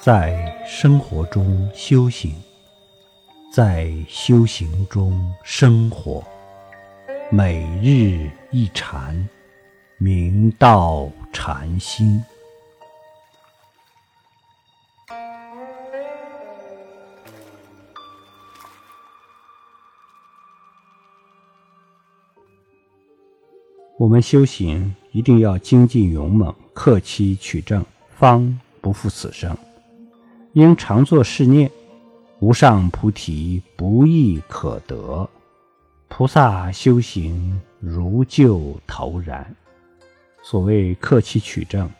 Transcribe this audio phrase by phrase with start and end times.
[0.00, 2.32] 在生活中修行，
[3.52, 6.24] 在修行中生活，
[7.32, 9.28] 每日一禅，
[9.98, 12.22] 明道禅心。
[23.98, 27.84] 我们修行一定要精进勇猛，克期取证，
[28.16, 29.58] 方不负此生。
[30.52, 31.70] 应常作是念：
[32.40, 35.28] 无上菩提不易可得，
[36.08, 39.54] 菩萨修行如旧陶然。
[40.42, 41.90] 所谓克期取证，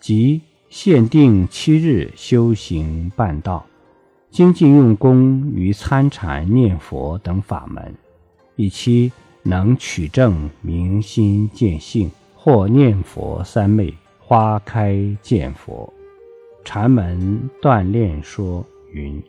[0.00, 3.64] 即限定七日修行办道，
[4.30, 7.94] 精进用功于参禅、念佛等法门，
[8.56, 9.12] 以期。
[9.44, 15.92] 能取证明心见性，或念佛三昧，花开见佛。
[16.64, 19.22] 禅门锻炼说云：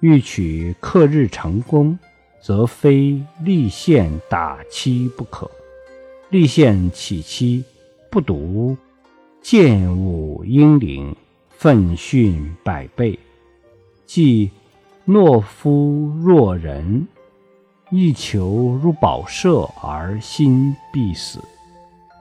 [0.00, 1.98] 欲取克日成功，
[2.42, 5.50] 则非立宪打七不可。
[6.30, 7.64] 立宪起期，
[8.10, 8.76] 不独
[9.42, 11.14] 剑舞英灵，
[11.50, 13.18] 奋训百倍，
[14.06, 14.50] 即
[15.06, 17.06] 懦夫弱人。
[17.92, 21.40] 亦求入宝舍而心必死，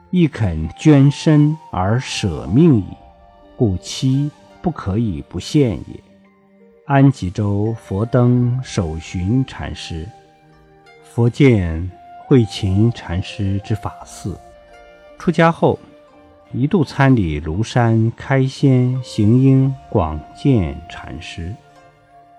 [0.10, 2.86] 亦肯捐身而舍命矣，
[3.56, 6.04] 故期不可以不现也。
[6.86, 10.08] 安吉州佛灯守寻禅师，
[11.04, 11.90] 佛见
[12.26, 14.38] 慧勤禅师之法寺，
[15.18, 15.80] 出家后
[16.52, 21.56] 一度参礼庐山开先行英广见禅师，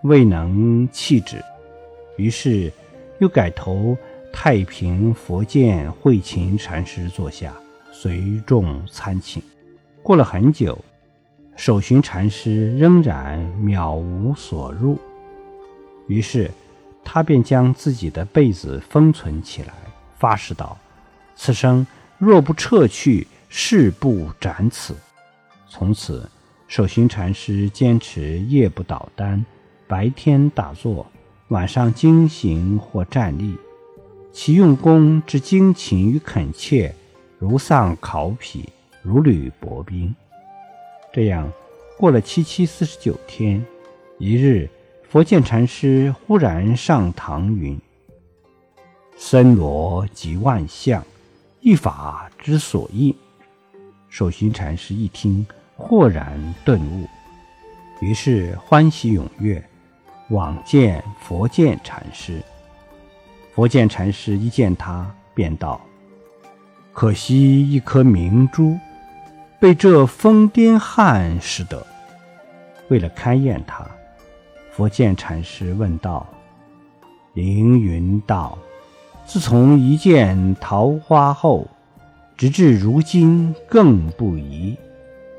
[0.02, 1.42] 未能弃止，
[2.16, 2.72] 于是。
[3.20, 3.94] 又改投
[4.32, 7.52] 太平佛见慧勤禅师座下，
[7.92, 9.42] 随众参请。
[10.02, 10.82] 过了很久，
[11.60, 14.98] 守寻禅师仍然渺无所入，
[16.06, 16.50] 于是
[17.04, 19.74] 他便将自己的被子封存起来，
[20.18, 20.74] 发誓道
[21.36, 24.96] ：“此生若不撤去，誓不斩此。”
[25.68, 26.26] 从此，
[26.66, 29.44] 守寻禅师坚持夜不倒单，
[29.86, 31.06] 白天打坐。
[31.48, 33.54] 晚上经行或站立，
[34.32, 36.94] 其用功之精勤与恳切，
[37.38, 38.66] 如丧考妣，
[39.02, 40.14] 如履薄冰。
[41.12, 41.52] 这样
[41.98, 43.64] 过了七七四十九天，
[44.18, 44.70] 一日，
[45.08, 47.78] 佛见禅师忽然上堂云
[49.18, 51.04] ：“森罗即万象，
[51.60, 53.14] 一法之所应。”
[54.08, 55.44] 守寻禅师一听，
[55.76, 57.06] 豁然顿悟，
[58.00, 59.62] 于是欢喜踊跃。
[60.30, 62.40] 往见佛见禅师，
[63.52, 65.80] 佛见禅师一见他，便道
[66.94, 68.78] ：“可惜一颗明珠，
[69.60, 71.86] 被这疯癫汉使得。”
[72.88, 73.86] 为了勘验他，
[74.72, 76.26] 佛见禅师问道
[77.34, 78.58] ：“凌云道，
[79.24, 81.68] 自从一见桃花后，
[82.36, 84.76] 直至如今更不疑，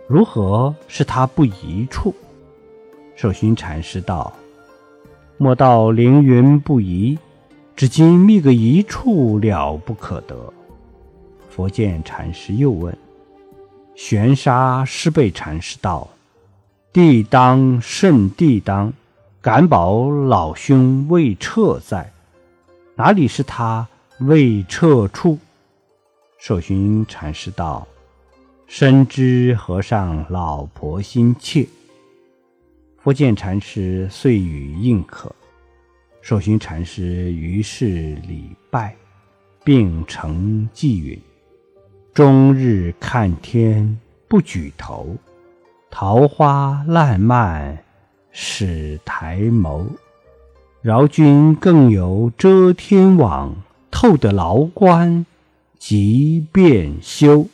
[0.07, 2.15] 如何是他不疑处？”
[3.17, 4.31] 寿勋禅师道。
[5.37, 7.17] 莫道凌云不疑，
[7.75, 10.53] 至今觅个一处了不可得。
[11.49, 12.95] 佛见禅师又问
[13.95, 16.09] ：“玄沙师备禅师道
[16.91, 18.91] ：‘地当甚地当，
[19.41, 22.11] 敢保老兄未撤在，
[22.95, 23.87] 哪里是他
[24.19, 25.37] 未撤处？’
[26.39, 27.87] 受寻禅师道
[28.65, 31.67] ：‘深知和尚老婆心切。’
[33.03, 35.33] 福建禅师遂予应可，
[36.21, 38.95] 受寻禅师于是礼拜，
[39.63, 41.19] 并承寄允：
[42.13, 45.15] 终日看天不举头，
[45.89, 47.85] 桃花烂漫
[48.33, 49.85] 始抬眸。
[50.81, 53.55] 饶君更有遮天网，
[53.89, 55.25] 透得牢关
[55.79, 57.47] 即便休。